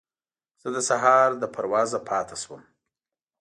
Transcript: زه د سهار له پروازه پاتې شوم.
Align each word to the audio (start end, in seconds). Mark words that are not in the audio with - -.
زه 0.61 0.67
د 0.75 0.77
سهار 0.89 1.29
له 1.41 1.47
پروازه 1.55 1.99
پاتې 2.09 2.35
شوم. 2.41 2.61